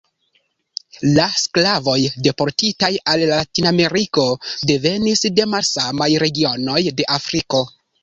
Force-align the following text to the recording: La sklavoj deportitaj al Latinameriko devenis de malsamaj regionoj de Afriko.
La 1.17 1.25
sklavoj 1.41 1.97
deportitaj 2.29 2.91
al 3.15 3.27
Latinameriko 3.35 4.27
devenis 4.73 5.25
de 5.39 5.49
malsamaj 5.55 6.13
regionoj 6.29 6.83
de 6.93 7.13
Afriko. 7.23 7.67